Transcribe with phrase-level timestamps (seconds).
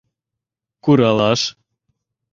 [0.83, 1.41] Куралаш